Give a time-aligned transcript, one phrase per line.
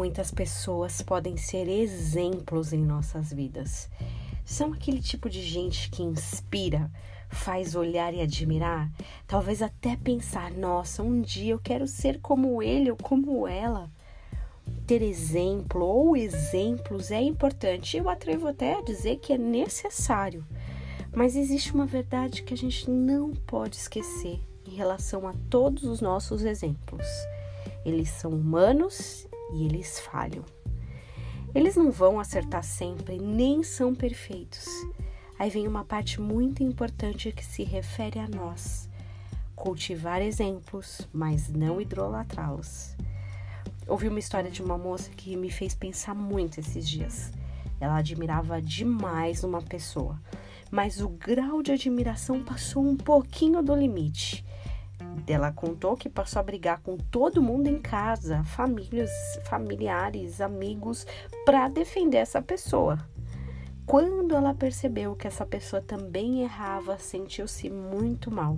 [0.00, 3.90] muitas pessoas podem ser exemplos em nossas vidas.
[4.46, 6.90] São aquele tipo de gente que inspira,
[7.28, 8.90] faz olhar e admirar,
[9.26, 13.90] talvez até pensar: nossa, um dia eu quero ser como ele ou como ela.
[14.86, 17.98] Ter exemplo ou exemplos é importante.
[17.98, 20.46] Eu atrevo até a dizer que é necessário.
[21.14, 26.00] Mas existe uma verdade que a gente não pode esquecer em relação a todos os
[26.00, 27.06] nossos exemplos.
[27.84, 30.44] Eles são humanos e eles falham.
[31.54, 34.66] Eles não vão acertar sempre, nem são perfeitos.
[35.38, 38.88] Aí vem uma parte muito importante que se refere a nós:
[39.56, 42.94] cultivar exemplos, mas não idolatrá-los.
[43.88, 47.32] Ouvi uma história de uma moça que me fez pensar muito esses dias.
[47.80, 50.20] Ela admirava demais uma pessoa,
[50.70, 54.44] mas o grau de admiração passou um pouquinho do limite.
[55.32, 59.10] Ela contou que passou a brigar com todo mundo em casa, famílias,
[59.44, 61.06] familiares, amigos,
[61.44, 62.98] para defender essa pessoa.
[63.86, 68.56] Quando ela percebeu que essa pessoa também errava, sentiu-se muito mal.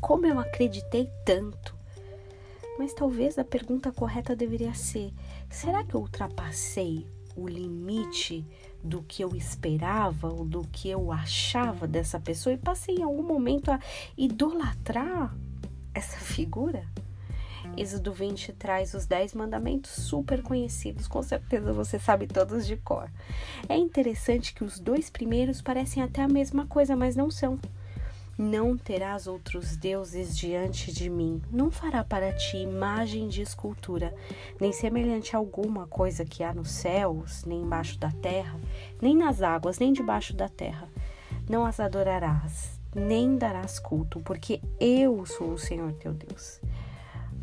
[0.00, 1.74] Como eu acreditei tanto?
[2.78, 5.12] Mas talvez a pergunta correta deveria ser:
[5.48, 8.46] será que eu ultrapassei o limite
[8.82, 13.22] do que eu esperava ou do que eu achava dessa pessoa e passei em algum
[13.22, 13.80] momento a
[14.16, 15.34] idolatrar
[15.94, 16.84] essa figura?
[17.76, 23.10] Êxodo 20 traz os 10 mandamentos super conhecidos, com certeza você sabe todos de cor.
[23.68, 27.58] É interessante que os dois primeiros parecem até a mesma coisa, mas não são.
[28.36, 34.12] Não terás outros deuses diante de mim, não fará para ti imagem de escultura,
[34.60, 38.58] nem semelhante a alguma coisa que há nos céus, nem embaixo da terra,
[39.00, 40.88] nem nas águas, nem debaixo da terra.
[41.48, 46.60] Não as adorarás, nem darás culto, porque eu sou o Senhor teu Deus.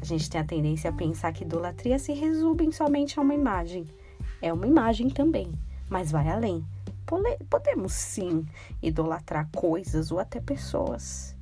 [0.02, 3.86] A gente tem a tendência a pensar que idolatria se resume somente a uma imagem.
[4.42, 5.52] É uma imagem também,
[5.90, 6.66] mas vai além
[7.50, 8.46] podemos sim
[8.82, 11.36] idolatrar coisas ou até pessoas.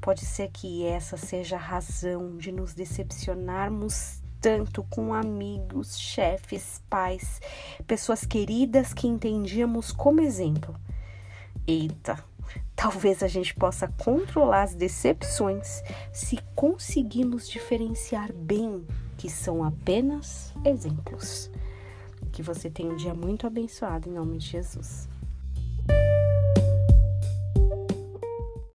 [0.00, 7.42] Pode ser que essa seja a razão de nos decepcionarmos tanto com amigos, chefes, pais,
[7.86, 10.74] pessoas queridas que entendíamos como exemplo.
[11.66, 12.24] Eita,
[12.74, 21.50] talvez a gente possa controlar as decepções se conseguirmos diferenciar bem que são apenas exemplos.
[22.32, 25.08] Que você tenha um dia muito abençoado em nome de Jesus.